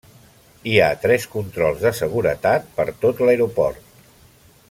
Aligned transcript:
Hi 0.69 0.71
ha 0.85 0.95
tres 1.03 1.27
controls 1.33 1.83
de 1.87 1.91
seguretat 1.99 2.67
per 2.79 2.87
tot 3.05 3.23
l'aeroport. 3.27 3.87